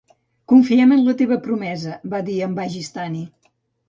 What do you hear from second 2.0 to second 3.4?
va dir en Bagistani.